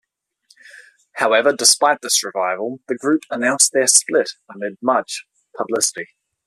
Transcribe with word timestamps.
However, 1.17 1.53
despite 1.53 2.01
this 2.01 2.23
revival, 2.23 2.79
the 2.87 2.95
group 2.97 3.21
announced 3.29 3.69
their 3.71 3.85
split 3.85 4.31
amid 4.49 4.77
much 4.81 5.27
publicity. 5.55 6.07